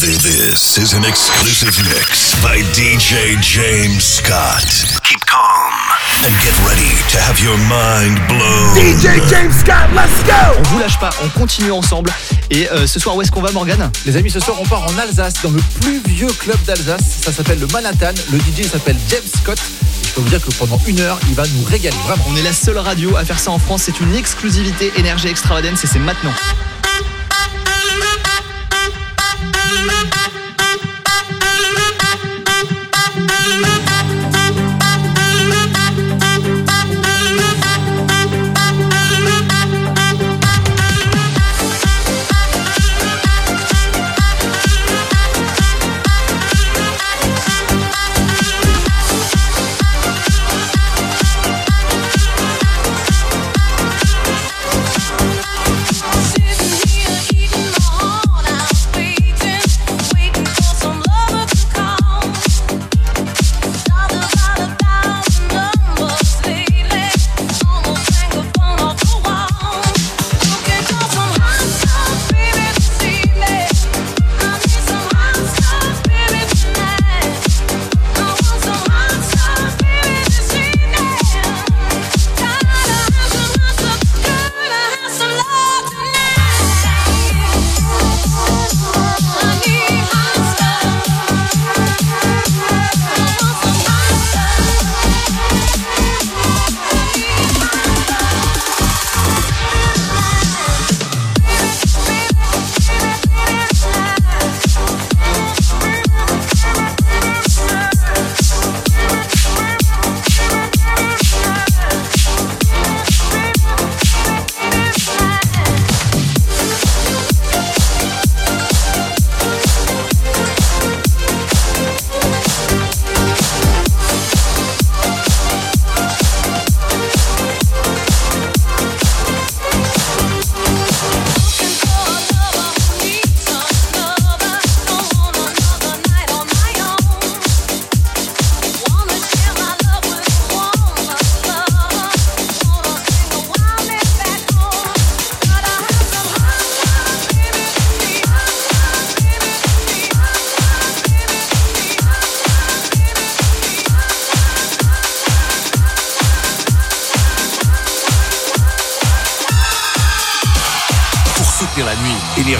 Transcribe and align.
This 0.00 0.78
is 0.78 0.94
an 0.94 1.04
exclusive 1.04 1.76
mix 1.88 2.40
by 2.40 2.58
DJ 2.70 3.34
James 3.42 4.04
Scott. 4.04 4.62
Keep 5.02 5.26
calm 5.26 5.72
and 6.24 6.32
get 6.38 6.54
ready 6.62 6.94
to 7.10 7.18
have 7.18 7.40
your 7.40 7.58
mind 7.66 8.14
blown. 8.28 8.76
DJ 8.78 9.18
James 9.28 9.50
Scott, 9.58 9.90
let's 9.96 10.22
go 10.22 10.56
On 10.56 10.62
vous 10.70 10.78
lâche 10.78 11.00
pas, 11.00 11.10
on 11.24 11.28
continue 11.30 11.72
ensemble. 11.72 12.12
Et 12.48 12.70
euh, 12.70 12.86
ce 12.86 13.00
soir, 13.00 13.16
où 13.16 13.22
est-ce 13.22 13.32
qu'on 13.32 13.40
va, 13.40 13.50
Morgane? 13.50 13.90
Les 14.06 14.16
amis, 14.16 14.30
ce 14.30 14.38
soir, 14.38 14.56
on 14.60 14.66
part 14.66 14.84
en 14.84 14.96
Alsace, 14.98 15.34
dans 15.42 15.50
le 15.50 15.60
plus 15.80 16.00
vieux 16.06 16.28
club 16.28 16.62
d'Alsace. 16.64 17.18
Ça 17.24 17.32
s'appelle 17.32 17.58
le 17.58 17.66
Manhattan. 17.66 18.14
Le 18.30 18.38
DJ 18.38 18.68
s'appelle 18.70 18.96
James 19.08 19.28
Scott. 19.42 19.58
Et 19.58 20.06
je 20.06 20.12
peux 20.12 20.20
vous 20.20 20.28
dire 20.28 20.40
que 20.40 20.52
pendant 20.52 20.80
une 20.86 21.00
heure, 21.00 21.18
il 21.28 21.34
va 21.34 21.42
nous 21.44 21.64
régaler. 21.64 21.96
Vraiment. 22.06 22.24
On 22.28 22.36
est 22.36 22.42
la 22.42 22.52
seule 22.52 22.78
radio 22.78 23.16
à 23.16 23.24
faire 23.24 23.40
ça 23.40 23.50
en 23.50 23.58
France. 23.58 23.82
C'est 23.86 23.98
une 23.98 24.14
exclusivité 24.14 24.92
énergie 24.96 25.26
extravagance 25.26 25.82
et 25.82 25.88
c'est 25.88 25.98
maintenant. 25.98 26.34
Bye. 29.68 29.97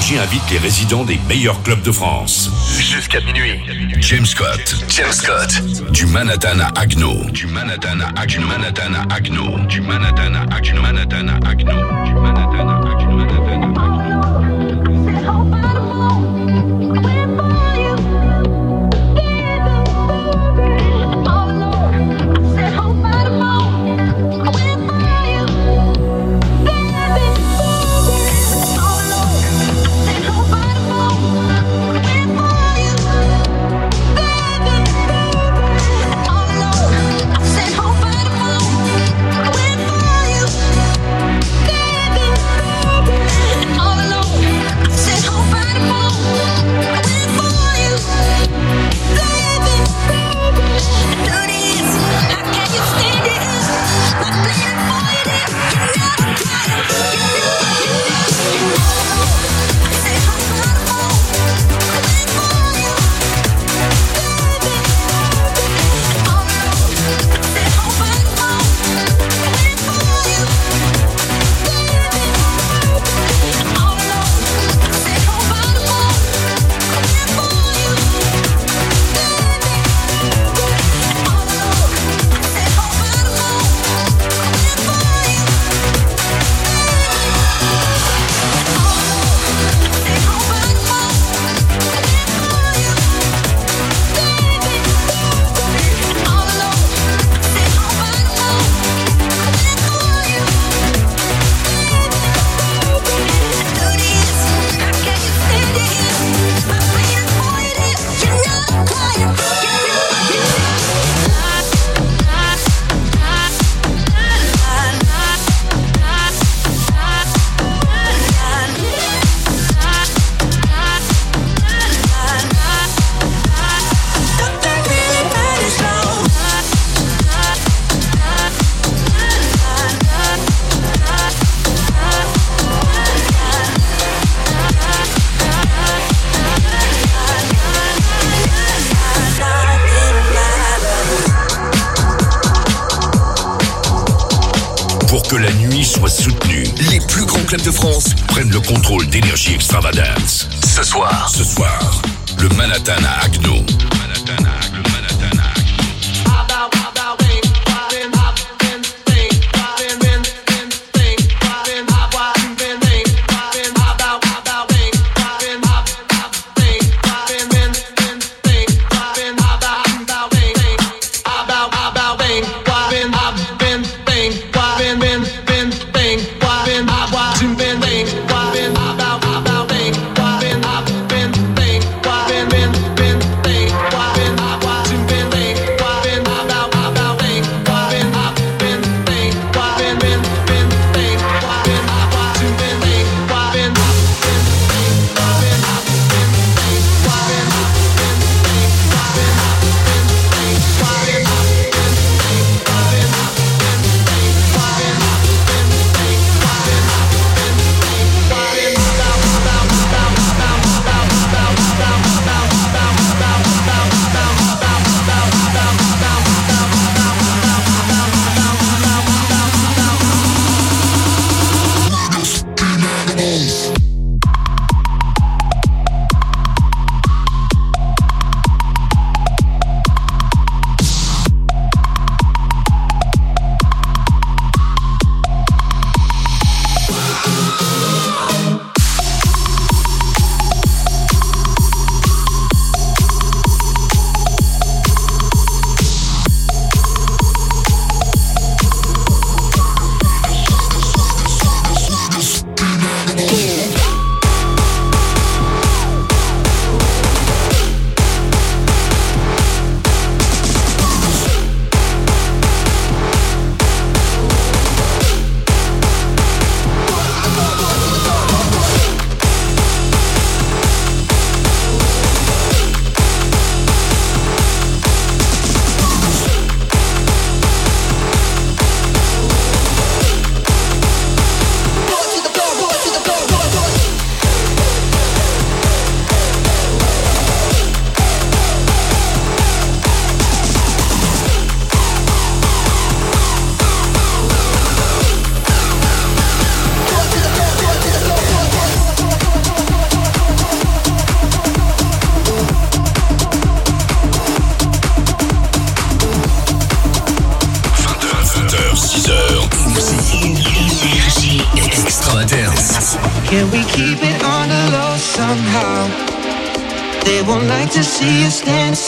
Énergie 0.08 0.19
invite 0.19 0.50
les 0.50 0.58
résidents 0.58 1.04
des 1.04 1.19
meilleurs 1.28 1.62
clubs 1.62 1.82
de 1.82 1.92
France. 1.92 2.50
Jusqu'à 2.78 3.20
minuit. 3.20 3.60
James 4.00 4.24
Scott. 4.24 4.76
James 4.88 5.12
Scott. 5.12 5.62
Du 5.91 6.06
Manhattan 6.06 6.60
à 6.60 6.80
Agno. 6.80 7.24
Du 7.30 7.46
Manhattan 7.46 8.00
à 8.00 8.20
Agno. 8.20 8.46
Manhattan 8.46 8.94
à 8.94 9.14
Agno. 9.14 9.58
Du 9.66 9.80
Manhattan 9.80 10.34
à 10.34 10.54
Agno. 10.54 10.80
Manhattan 10.80 11.28
à 11.28 11.48
Agno. 11.48 12.04
Du 12.06 12.14
Manhattan 12.14 12.38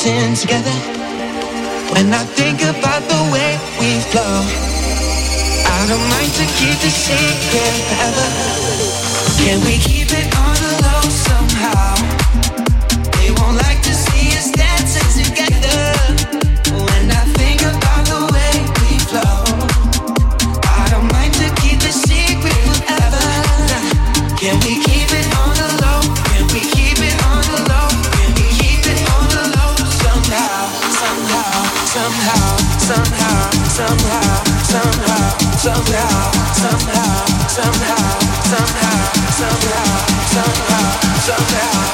dancing 0.05 0.35
together. 0.35 0.73
When 1.93 2.13
I 2.13 2.25
think 2.25 2.63
about 2.63 3.03
the 3.09 3.23
way 3.33 3.59
we 3.79 4.01
flow, 4.11 4.41
I 5.67 5.87
don't 5.89 6.09
mind 6.09 6.33
to 6.41 6.45
keep 6.57 6.79
the 6.81 6.91
secret 6.91 7.75
forever. 7.89 8.29
Can 9.43 9.61
we 9.65 9.77
keep 9.79 10.09
it 10.13 10.37
on? 10.39 10.50
somehow 41.31 41.90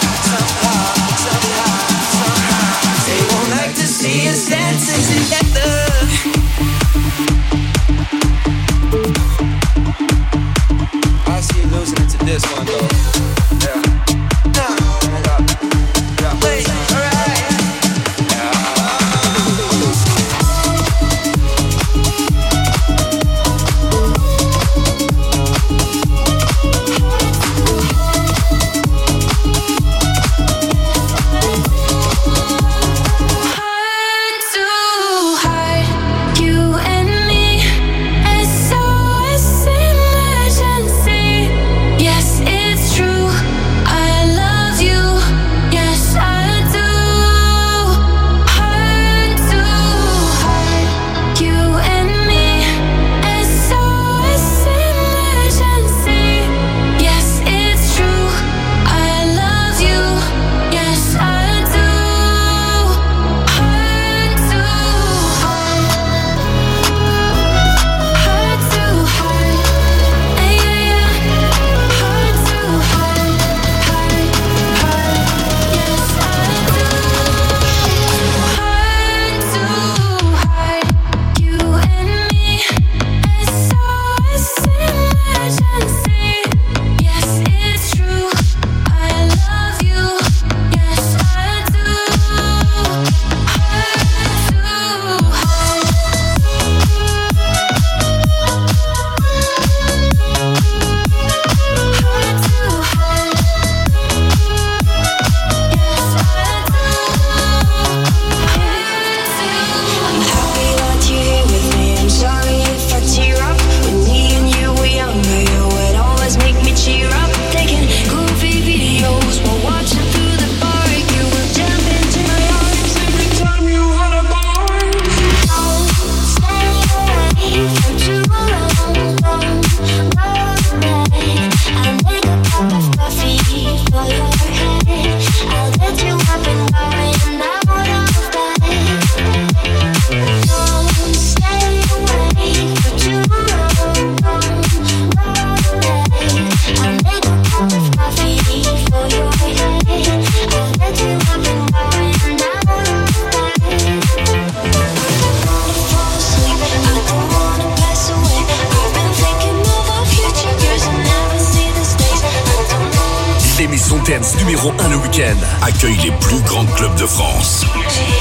accueille 165.67 165.97
les 165.97 166.13
plus 166.21 166.41
grands 166.43 166.65
clubs 166.65 166.95
de 166.95 167.07
France. 167.07 167.65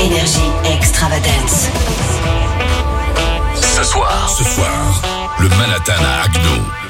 Énergie 0.02 0.50
Extravagance. 0.76 1.70
Ce 3.62 3.84
soir, 3.84 4.30
Ce 4.30 4.44
soir, 4.44 5.02
le 5.40 5.50
Manhattan 5.50 5.94
à 6.04 6.26
Agno. 6.26 6.85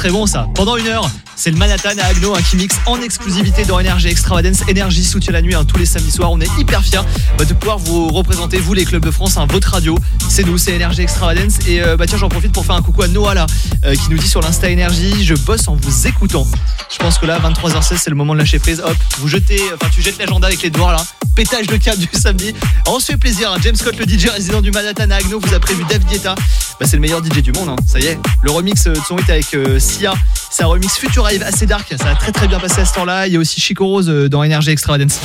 Très 0.00 0.08
bon 0.08 0.24
ça. 0.24 0.48
Pendant 0.54 0.78
une 0.78 0.86
heure, 0.86 1.10
c'est 1.36 1.50
le 1.50 1.58
Manhattan 1.58 1.90
à 2.00 2.06
Agno 2.06 2.34
hein, 2.34 2.38
qui 2.48 2.56
mixe 2.56 2.76
en 2.86 3.02
exclusivité 3.02 3.66
dans 3.66 3.78
Énergie 3.78 4.08
Extravagance. 4.08 4.66
Énergie 4.66 5.04
soutient 5.04 5.34
la 5.34 5.42
nuit 5.42 5.54
hein, 5.54 5.66
tous 5.66 5.76
les 5.76 5.84
samedis 5.84 6.10
soirs. 6.10 6.32
On 6.32 6.40
est 6.40 6.48
hyper 6.58 6.82
fiers 6.82 7.02
bah, 7.36 7.44
de 7.44 7.52
pouvoir 7.52 7.76
vous 7.76 8.08
représenter, 8.08 8.56
vous 8.56 8.72
les 8.72 8.86
clubs 8.86 9.04
de 9.04 9.10
France, 9.10 9.36
hein, 9.36 9.44
votre 9.50 9.72
radio. 9.72 9.98
C'est 10.26 10.44
nous, 10.44 10.56
c'est 10.56 10.72
Énergie 10.72 11.02
Extravagance. 11.02 11.58
Et 11.68 11.82
euh, 11.82 11.98
bah 11.98 12.06
tiens, 12.06 12.16
j'en 12.16 12.30
profite 12.30 12.50
pour 12.50 12.64
faire 12.64 12.76
un 12.76 12.80
coucou 12.80 13.02
à 13.02 13.08
Noah 13.08 13.34
là, 13.34 13.44
euh, 13.84 13.94
qui 13.94 14.08
nous 14.08 14.16
dit 14.16 14.26
sur 14.26 14.40
l'Insta 14.40 14.70
Énergie 14.70 15.22
Je 15.22 15.34
bosse 15.34 15.68
en 15.68 15.76
vous 15.76 16.06
écoutant. 16.06 16.46
Je 16.90 16.96
pense 16.96 17.18
que 17.18 17.26
là, 17.26 17.38
23h16, 17.38 17.98
c'est 17.98 18.08
le 18.08 18.16
moment 18.16 18.32
de 18.32 18.38
lâcher 18.38 18.58
prise. 18.58 18.80
Hop, 18.80 18.96
vous 19.18 19.28
jetez, 19.28 19.60
enfin, 19.74 19.90
tu 19.92 20.00
jettes 20.00 20.16
l'agenda 20.16 20.46
avec 20.46 20.62
les 20.62 20.70
doigts 20.70 20.92
là. 20.92 21.04
Pétage 21.34 21.66
de 21.68 21.76
câble 21.76 21.98
du 21.98 22.08
samedi. 22.12 22.54
On 22.86 22.98
se 22.98 23.06
fait 23.12 23.16
plaisir. 23.16 23.50
hein. 23.52 23.56
James 23.62 23.76
Scott, 23.76 23.96
le 23.98 24.04
DJ 24.04 24.28
résident 24.28 24.60
du 24.60 24.70
Manhattan 24.70 25.10
à 25.10 25.16
Agno, 25.16 25.40
vous 25.40 25.54
a 25.54 25.60
prévu 25.60 25.84
Dave 25.88 26.04
Guetta. 26.04 26.34
Bah, 26.34 26.86
c'est 26.86 26.96
le 26.96 27.00
meilleur 27.00 27.22
DJ 27.24 27.40
du 27.42 27.52
monde, 27.52 27.70
hein. 27.70 27.76
ça 27.86 27.98
y 27.98 28.06
est. 28.06 28.18
Le 28.42 28.50
remix 28.50 28.86
euh, 28.86 28.92
de 28.92 29.00
son 29.06 29.16
hit 29.18 29.30
avec 29.30 29.54
euh, 29.54 29.78
Sia, 29.78 30.12
c'est 30.50 30.62
un 30.64 30.66
remix 30.66 30.96
Future 30.98 31.24
Rave 31.24 31.42
assez 31.42 31.66
dark. 31.66 31.92
Ça 31.98 32.10
a 32.10 32.14
très 32.14 32.32
très 32.32 32.46
bien 32.48 32.58
passé 32.58 32.80
à 32.80 32.84
ce 32.84 32.94
temps-là. 32.94 33.26
Il 33.26 33.32
y 33.32 33.36
a 33.36 33.38
aussi 33.38 33.60
Chico 33.60 33.86
Rose 33.86 34.08
euh, 34.08 34.28
dans 34.28 34.40
Energy 34.44 34.70
Extravagance. 34.70 35.18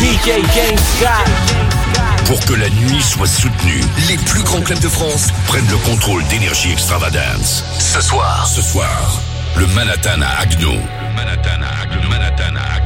DJ 0.00 0.26
James 0.54 0.78
Scott. 0.98 1.54
Pour 2.26 2.40
que 2.46 2.54
la 2.54 2.70
nuit 2.70 3.02
soit 3.02 3.26
soutenue, 3.26 3.80
Les 4.08 4.16
plus 4.16 4.42
grands 4.42 4.60
clubs 4.62 4.80
de 4.80 4.88
France. 4.88 5.28
prennent 5.46 5.68
le 5.70 5.76
contrôle 5.78 6.24
d'énergie 6.28 6.72
extravagance. 6.72 7.64
Ce 7.78 8.00
soir, 8.00 8.46
Ce 8.48 8.62
soir, 8.62 9.20
le 9.56 9.66
Manhattan 9.68 10.20
à 10.22 10.40
Agno. 10.40 10.72
Manhattan 11.14 11.62
à 11.62 12.08
Manhattan 12.08 12.56
à 12.56 12.83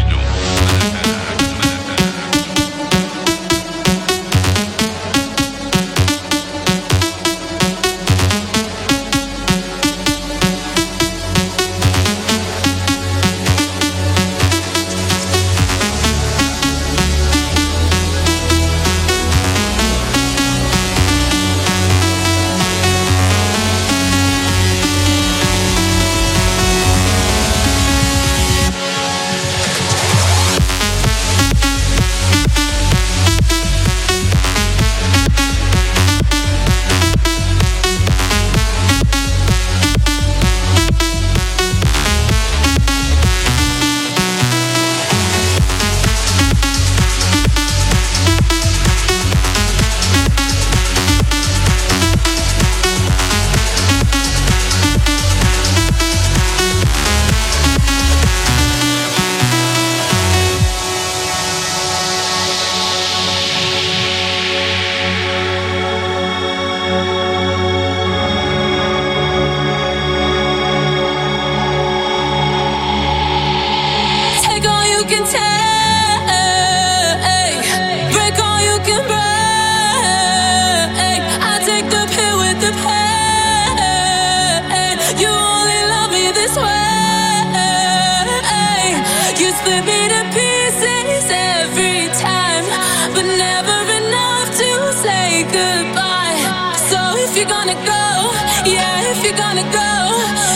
gonna 97.48 97.74
go, 97.74 98.30
yeah, 98.64 99.10
if 99.10 99.24
you're 99.24 99.36
gonna 99.36 99.62
go, 99.72 99.90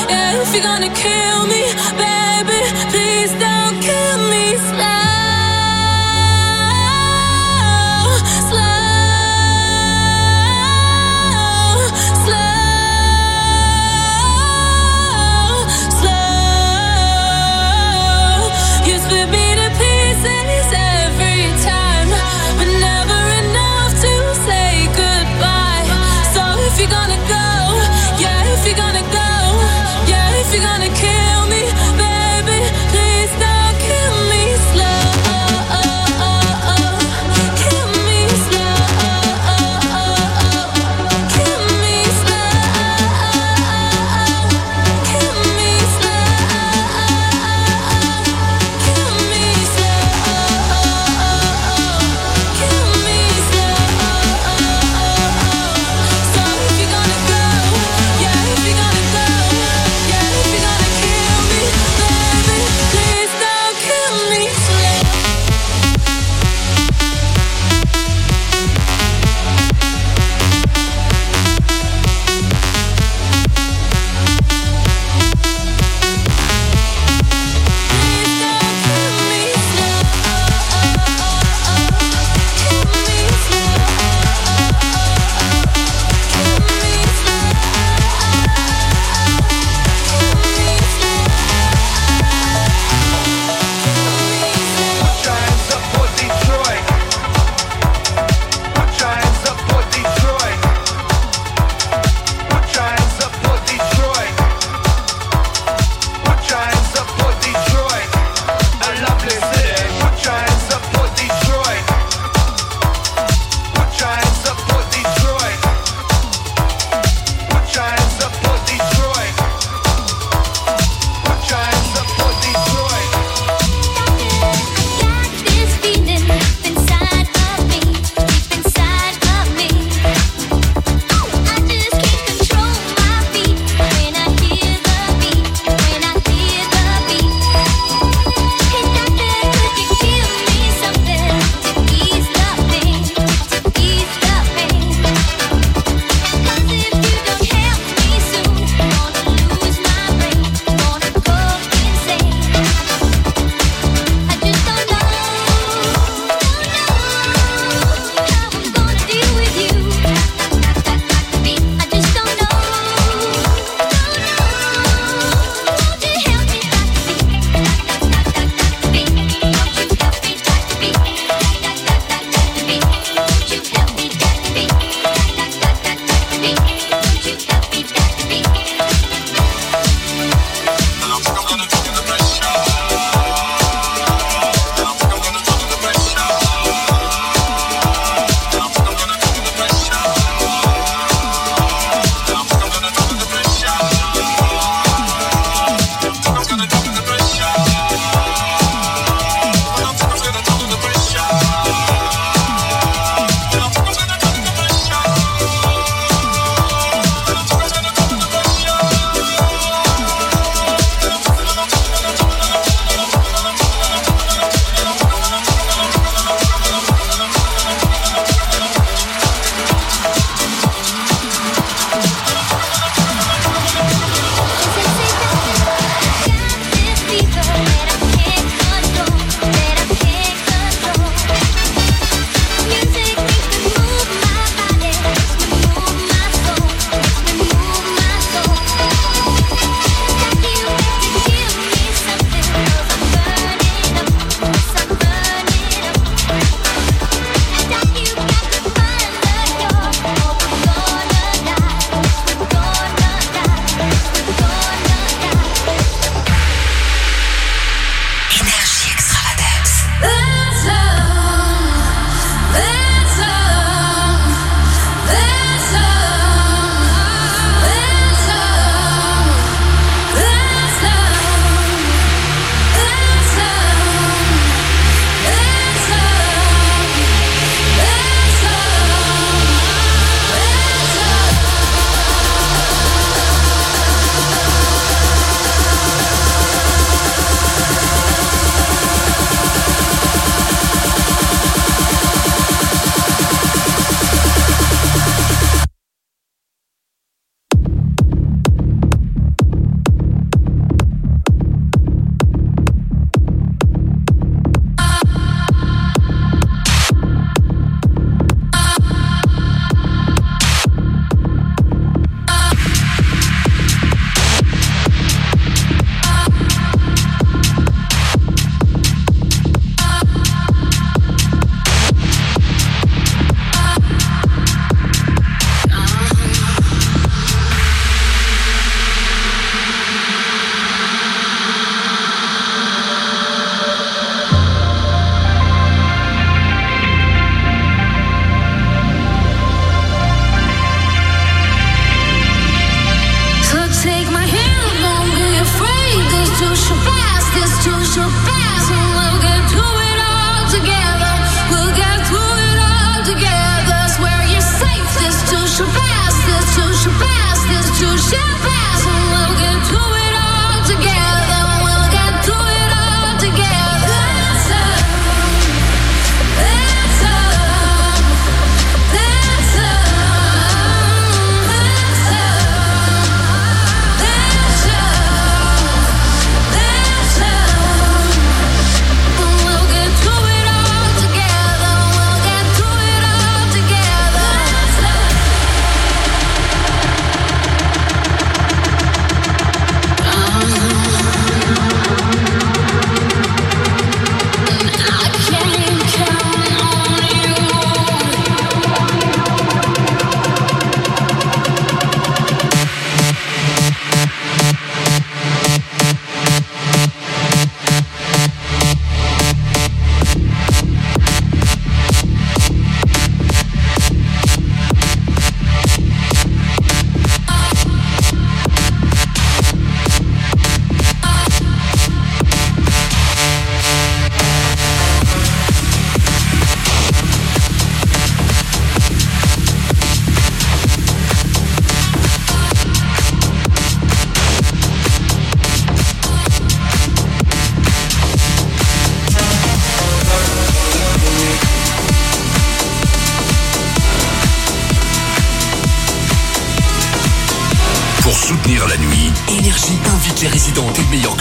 yeah, 0.08 0.42
if 0.42 0.54
you're 0.54 0.62
gonna 0.62 0.92
kill 0.94 1.46
me, 1.46 1.62
baby. 1.96 2.11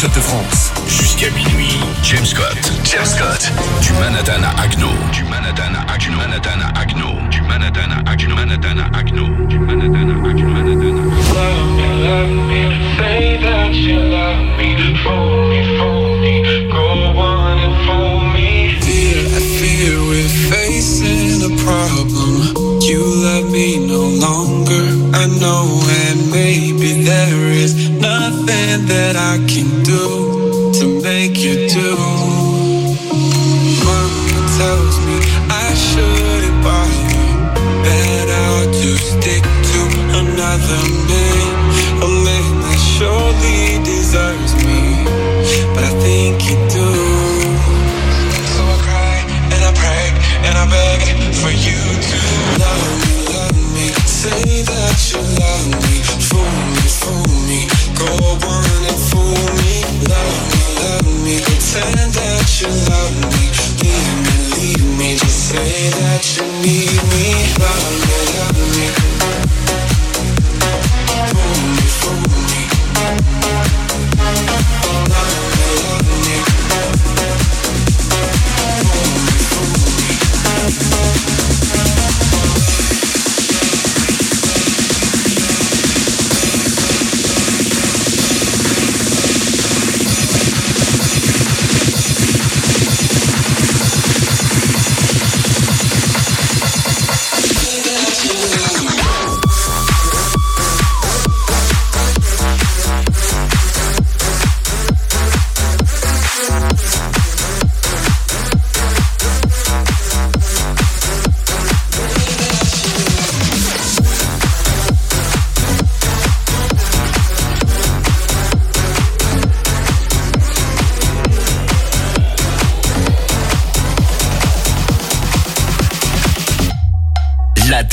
Club 0.01 0.13
de 0.13 0.19
France. 0.19 0.60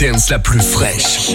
dance 0.01 0.31
la 0.31 0.39
plus 0.39 0.61
fraîche. 0.61 1.33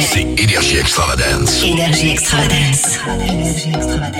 C'est 0.00 0.22
Énergie 0.38 0.76
Extravagance. 0.76 1.64
Énergie 1.64 2.10
Extravagance. 2.10 2.98
Énergie 3.28 3.72
Extravagance. 3.74 4.13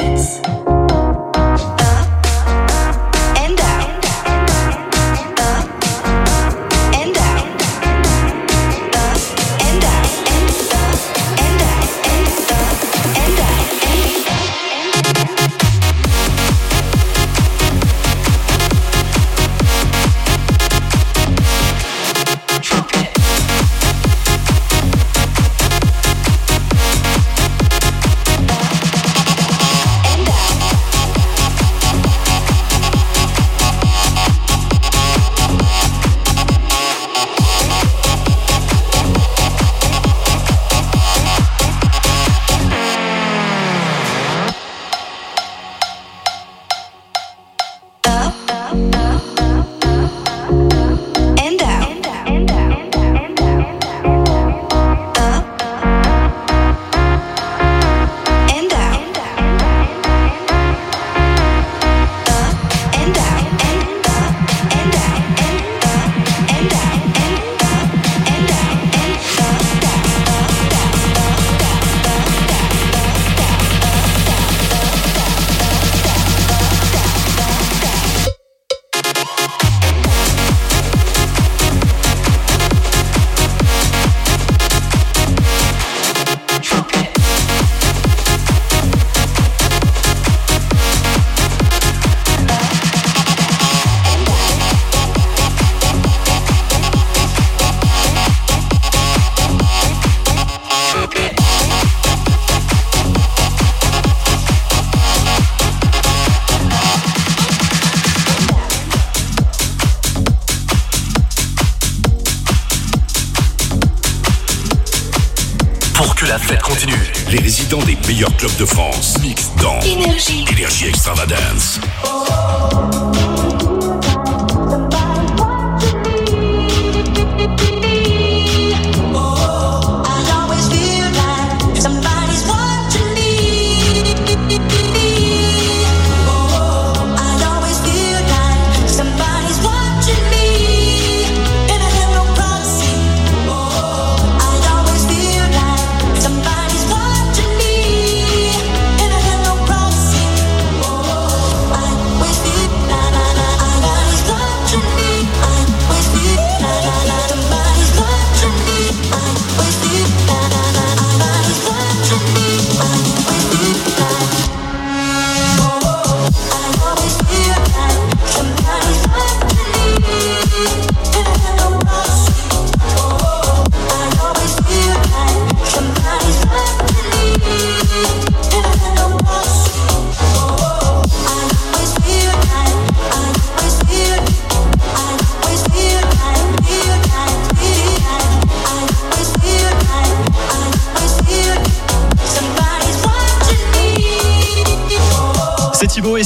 Club 118.45 118.57
de 118.59 118.67
France. 118.67 119.19
Mix 119.23 119.51
dans 119.63 119.81
Énergie. 119.81 120.45
Énergie 120.53 120.89
extravagante. 120.89 121.54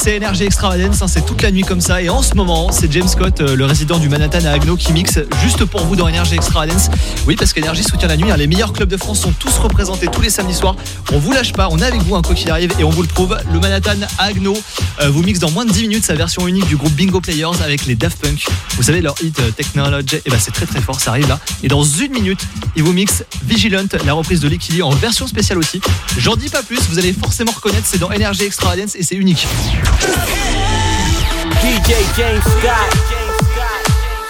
C'est 0.08 0.16
Énergie 0.16 0.44
Extravagance, 0.44 1.02
hein, 1.02 1.06
c'est 1.06 1.26
toute 1.26 1.42
la 1.42 1.50
nuit 1.50 1.60
comme 1.60 1.82
ça. 1.82 2.00
Et 2.00 2.08
en 2.08 2.22
ce 2.22 2.34
moment, 2.34 2.72
c'est 2.72 2.90
James 2.90 3.06
Scott, 3.06 3.42
euh, 3.42 3.54
le 3.54 3.66
résident 3.66 3.98
du 3.98 4.08
Manhattan 4.08 4.42
à 4.46 4.52
Agno, 4.52 4.74
qui 4.74 4.94
mixe 4.94 5.18
juste 5.42 5.66
pour 5.66 5.84
vous 5.84 5.96
dans 5.96 6.08
Énergie 6.08 6.34
Extravagance. 6.34 6.88
Oui, 7.26 7.36
parce 7.36 7.52
qu'Énergie 7.52 7.84
soutient 7.84 8.08
la 8.08 8.16
nuit. 8.16 8.30
hein, 8.30 8.36
les 8.38 8.46
meilleurs 8.46 8.72
clubs 8.72 8.88
de 8.88 8.96
France 8.96 9.20
sont 9.20 9.32
tous 9.32 9.58
représentés 9.58 10.06
tous 10.06 10.22
les 10.22 10.30
samedis 10.30 10.54
soirs. 10.54 10.76
On 11.12 11.18
vous 11.18 11.32
lâche 11.32 11.52
pas, 11.52 11.68
on 11.70 11.78
est 11.78 11.84
avec 11.84 12.00
vous, 12.00 12.16
un 12.16 12.22
quoi 12.22 12.34
qu'il 12.34 12.50
arrive, 12.50 12.72
et 12.78 12.84
on 12.84 12.88
vous 12.88 13.02
le 13.02 13.08
prouve. 13.08 13.36
Le 13.52 13.60
Manhattan 13.60 14.00
à 14.16 14.24
Agno 14.24 14.56
euh, 15.02 15.10
vous 15.10 15.22
mixe 15.22 15.40
dans 15.40 15.50
moins 15.50 15.66
de 15.66 15.72
10 15.72 15.82
minutes 15.82 16.04
sa 16.04 16.14
version 16.14 16.48
unique 16.48 16.66
du 16.68 16.76
groupe 16.76 16.92
Bingo 16.92 17.20
Players 17.20 17.60
avec 17.62 17.84
les 17.84 17.94
Daft 17.94 18.18
Punk. 18.18 18.46
Vous 18.78 18.84
savez, 18.84 19.02
leur 19.02 19.14
hit 19.22 19.38
euh, 19.40 19.50
Technology, 19.50 20.16
et 20.24 20.30
ben 20.30 20.38
c'est 20.40 20.52
très 20.52 20.64
très 20.64 20.80
fort, 20.80 21.00
ça 21.00 21.10
arrive 21.10 21.28
là. 21.28 21.38
Et 21.62 21.68
dans 21.68 21.84
une 21.84 22.12
minute, 22.12 22.40
ils 22.76 22.82
vous 22.82 22.94
mixent 22.94 23.24
Vigilant, 23.44 23.84
la 24.06 24.14
reprise 24.14 24.40
de 24.40 24.48
Liquidi 24.48 24.80
en 24.80 24.90
version 24.90 25.26
spéciale 25.26 25.58
aussi. 25.58 25.82
J'en 26.16 26.36
dis 26.36 26.48
pas 26.48 26.62
plus, 26.62 26.80
vous 26.88 26.98
allez 26.98 27.12
forcément 27.12 27.52
reconnaître, 27.52 27.84
c'est 27.84 27.98
dans 27.98 28.10
Energy 28.10 28.44
Extravagance 28.44 28.96
et 28.96 29.02
c'est 29.02 29.16
unique. 29.16 29.46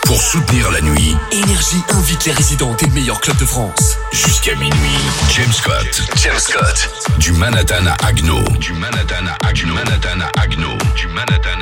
Pour 0.05 0.23
soutenir 0.23 0.71
la 0.71 0.81
nuit, 0.81 1.17
Énergie 1.33 1.83
invite 1.91 2.25
les 2.25 2.33
résidents 2.33 2.75
des 2.75 2.89
meilleurs 2.91 3.21
clubs 3.21 3.37
de 3.37 3.45
France. 3.45 3.97
jusqu'à 4.13 4.55
minuit, 4.55 4.99
James 5.31 5.53
Scott. 5.53 6.03
James 6.17 6.39
Scott. 6.39 6.91
Du 7.19 7.33
Manhattan 7.33 7.87
à 7.87 8.07
Agno. 8.07 8.43
Du 8.59 8.73
Manhattan 8.73 9.27
à 9.27 9.47
Agno. 9.47 9.75
Manhattan 9.75 10.21
à 10.21 10.41
Agno. 10.41 10.79
Du. 10.97 11.09
Manhattan 11.09 11.61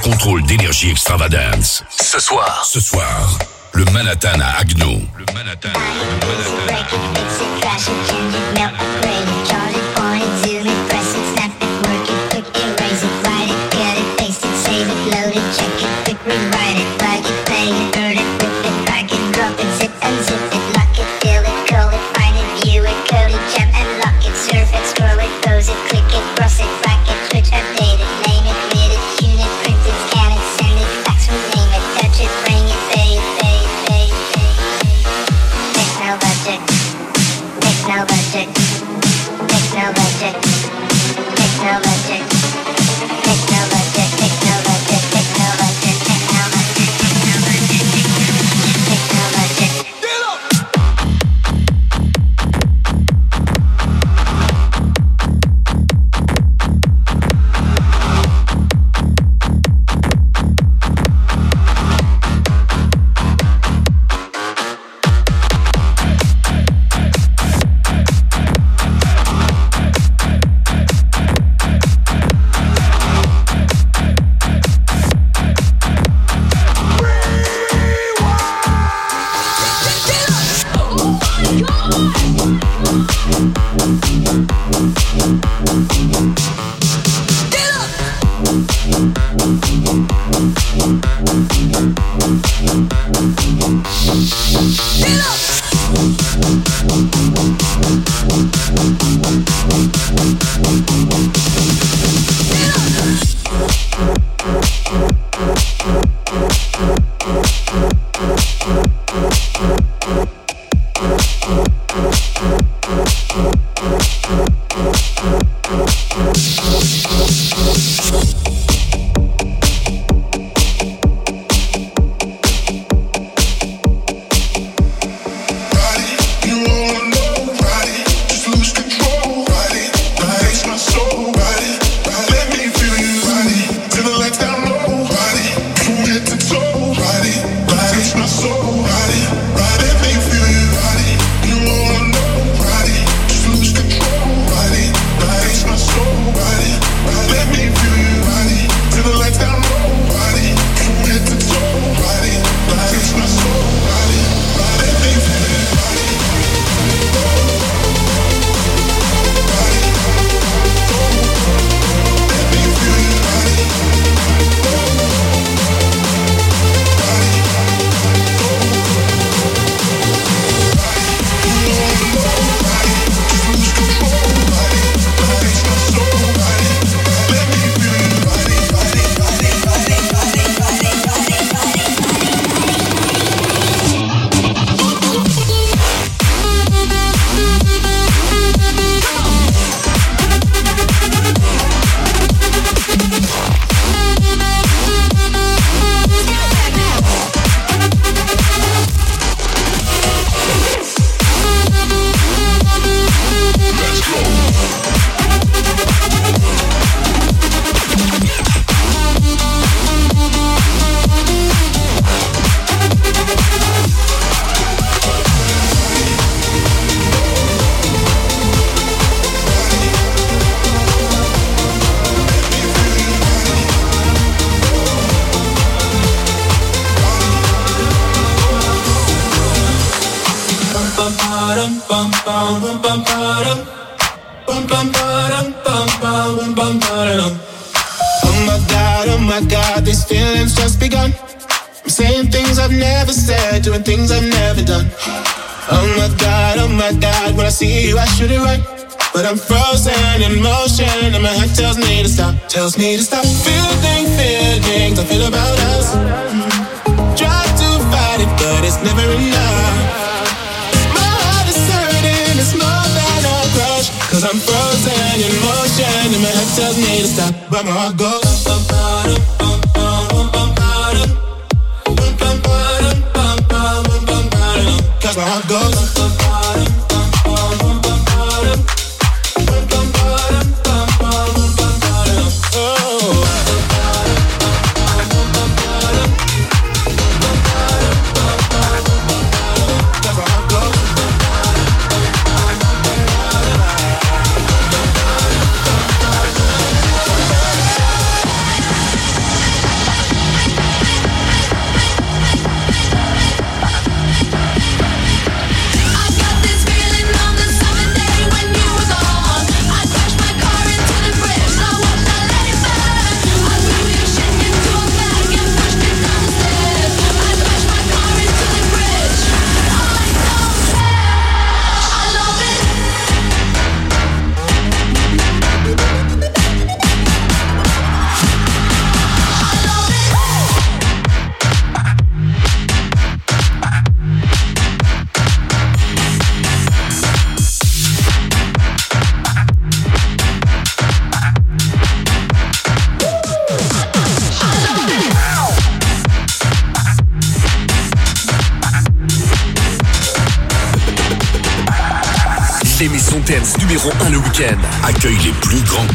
contrôle 0.00 0.42
d'énergie 0.44 0.90
extravagance. 0.90 1.84
Ce 1.90 2.20
soir. 2.20 2.64
Ce 2.64 2.80
soir. 2.80 3.38
Le 3.72 3.84
Manhattan 3.86 4.40
à 4.40 4.60
Agno. 4.60 5.00
Le 5.16 5.24
Manhattan. 5.32 5.68
Le 5.74 6.26
Manhattan. 6.26 6.90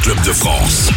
clubs 0.06 0.22
de 0.24 0.34
France. 0.34 0.92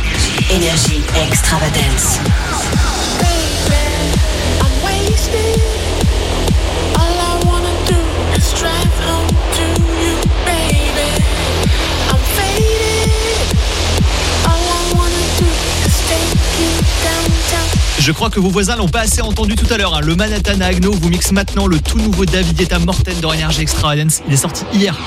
Je 17.99 18.13
crois 18.13 18.29
que 18.29 18.41
vos 18.41 18.51
voisins 18.51 18.77
l'ont 18.77 18.89
pas 18.89 19.01
assez 19.01 19.23
entendu 19.23 19.55
tout 19.55 19.73
à 19.73 19.79
l'heure. 19.79 19.95
Hein. 19.95 20.01
Le 20.03 20.17
Manhattan 20.17 20.61
Agno 20.61 20.93
vous 20.93 21.09
mixe 21.09 21.33
maintenant 21.33 21.67
le 21.67 21.81
tout 21.81 21.99
nouveau 21.99 22.27
David 22.27 22.59
Guetta 22.59 22.79
Morten 22.79 23.19
dans 23.21 23.33
Energy 23.33 23.63
Extra 23.63 23.97
Dance. 23.97 24.21
Il 24.27 24.35
est 24.35 24.37
sorti 24.37 24.65
hier. 24.75 24.99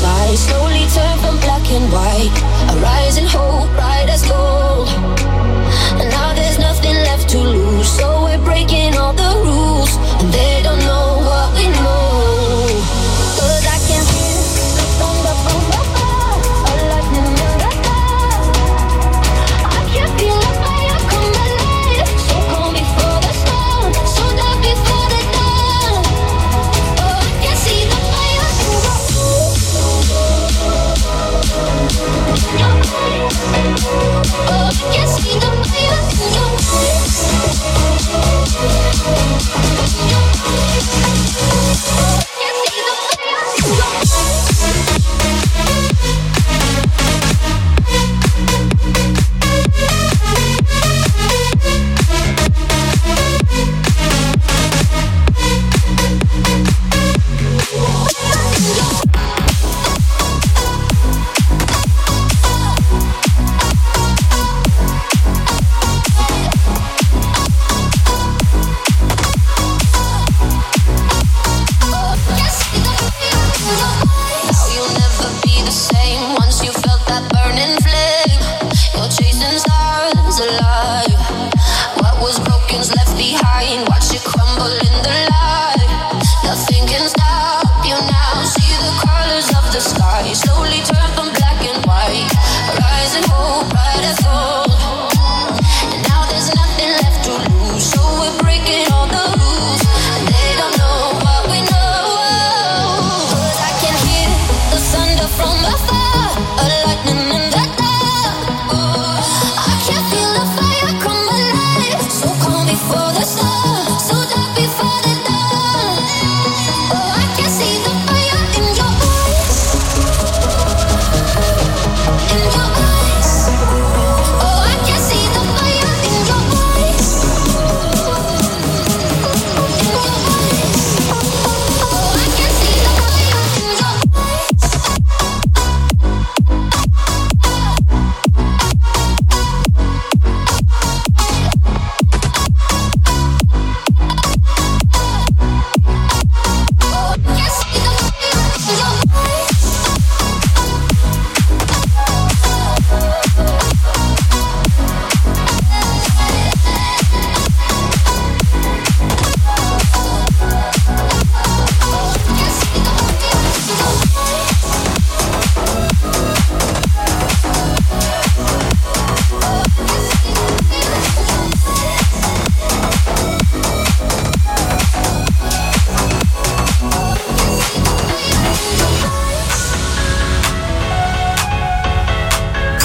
slide. 0.00 0.36
Slowly 0.36 0.84
turn 0.96 1.16
from 1.22 1.36
black 1.44 1.66
and 1.76 1.86
white. 1.92 2.32
A 2.72 2.74
rise 2.80 3.18
in 3.18 3.26
hope. 3.26 3.79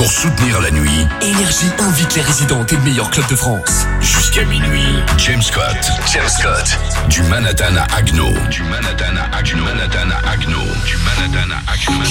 Pour 0.05 0.13
soutenir 0.13 0.61
la 0.61 0.69
nuit, 0.69 1.07
Énergie 1.19 1.71
invite 1.79 2.13
les 2.13 2.21
résidents 2.21 2.63
des 2.65 2.77
meilleurs 2.77 3.09
clubs 3.09 3.27
de 3.27 3.35
France. 3.35 3.87
Jusqu'à 4.01 4.43
minuit, 4.45 4.99
James 5.17 5.41
Scott. 5.41 5.75
James 6.13 6.29
Scott. 6.29 6.77
Du 7.09 7.23
Manhattan 7.23 7.75
à 7.75 7.87
Agno. 7.97 8.27
Du 8.51 8.61
Manhattan 8.61 9.15
à 9.17 9.35
Agno. 9.35 9.63
Manhattan 9.63 10.11
à 10.11 10.29
Agno. 10.29 10.59
Du 10.85 10.95
Manhattan 10.97 11.49
à 11.49 11.71
Agno. 11.71 12.03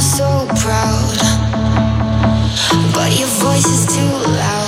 So 0.00 0.46
proud. 0.56 1.20
But 2.94 3.16
your 3.16 3.28
voice 3.38 3.66
is 3.66 3.86
too 3.86 4.30
loud. 4.32 4.59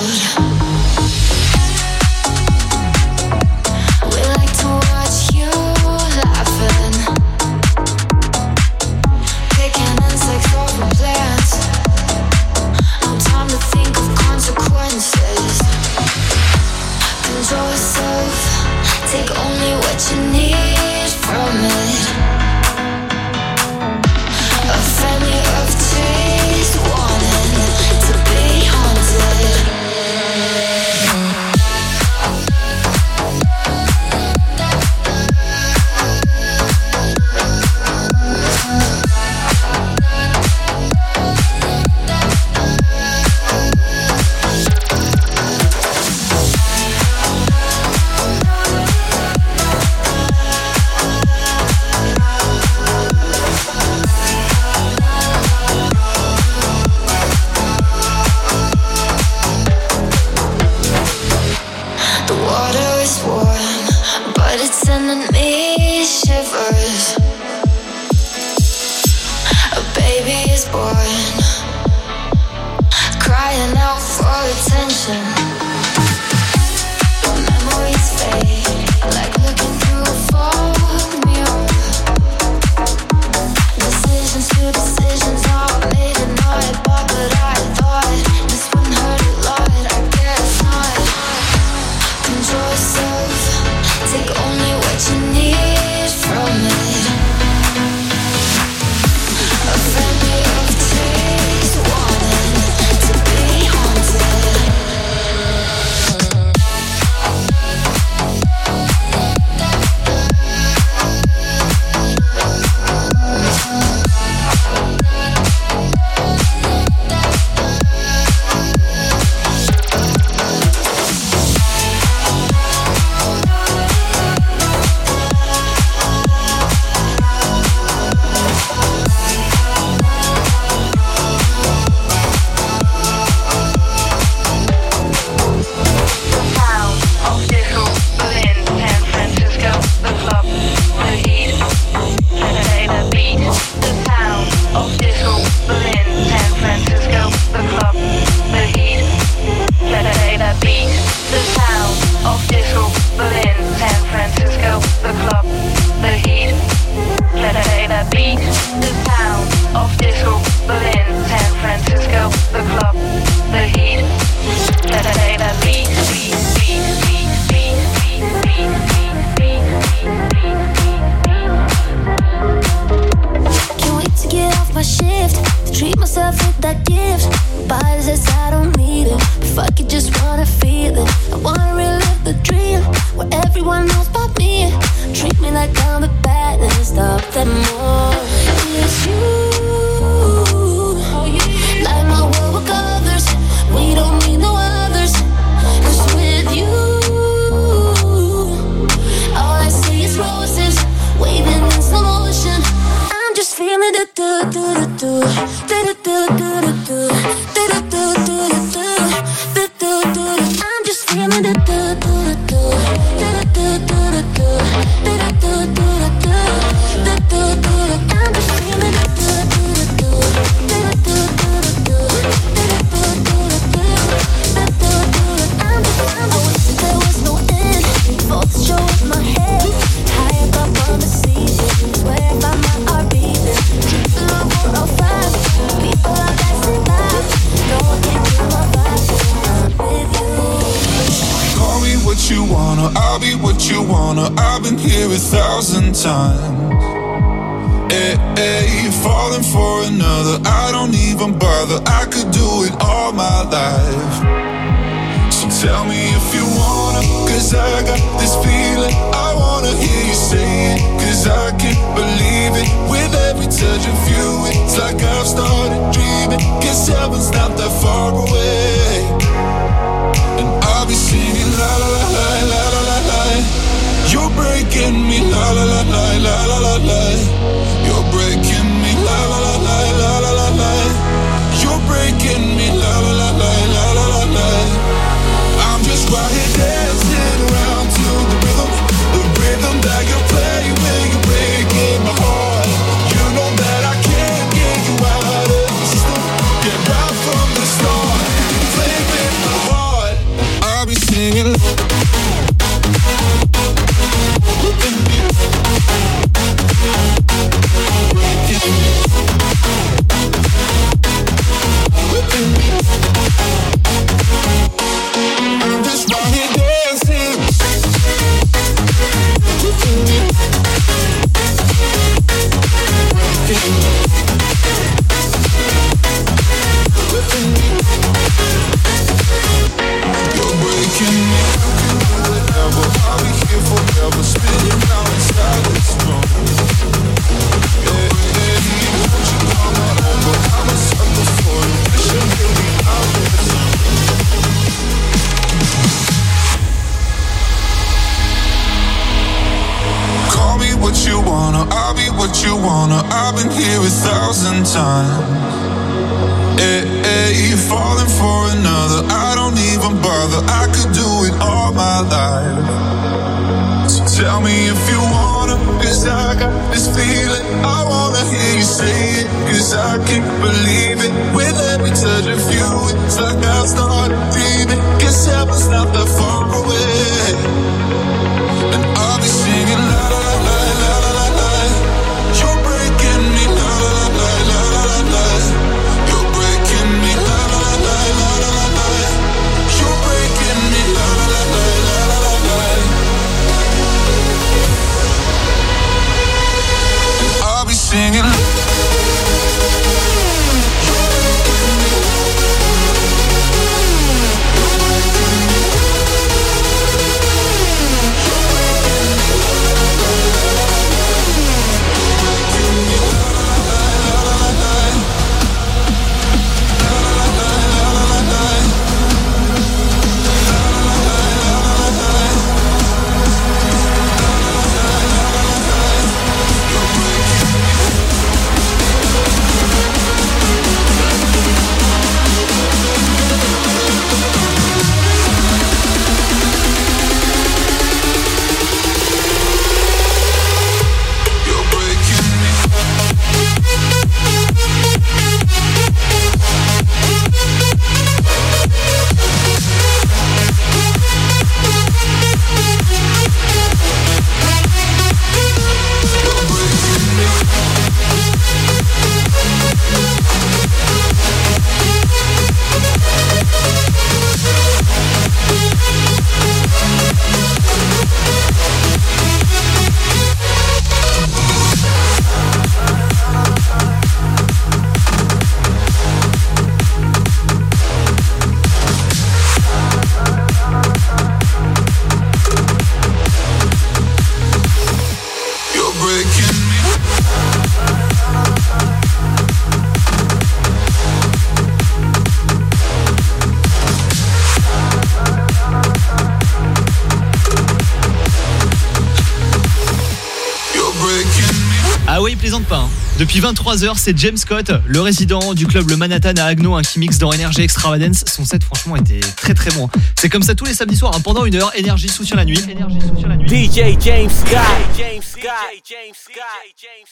Depuis 503.34 503.48
23h, 503.48 503.96
c'est 503.96 504.18
James 504.18 504.36
Scott, 504.36 504.72
le 504.86 505.00
résident 505.00 505.54
du 505.54 505.66
club 505.66 505.88
Le 505.88 505.96
Manhattan 505.96 506.34
à 506.36 506.44
Agno, 506.44 506.78
qui 506.82 506.98
mixe 506.98 507.16
dans 507.16 507.32
Energy 507.32 507.62
Extravagance. 507.62 508.26
Son 508.26 508.44
set, 508.44 508.62
franchement, 508.62 508.94
était 508.96 509.20
très 509.20 509.54
très 509.54 509.70
bon. 509.70 509.86
Hein. 509.86 510.00
C'est 510.16 510.28
comme 510.28 510.42
ça 510.42 510.54
tous 510.54 510.66
les 510.66 510.74
samedis 510.74 510.98
soirs, 510.98 511.14
hein, 511.16 511.20
pendant 511.24 511.46
une 511.46 511.54
heure, 511.54 511.72
Énergie 511.74 512.10
soutient 512.10 512.36
la 512.36 512.44
nuit. 512.44 512.58
DJ 512.58 513.96
James 514.00 514.28
Scott. 514.28 514.60
James 514.98 515.22
Scott. 515.22 515.48
James 515.82 516.12
Scott. 516.12 516.44
James 516.76 517.08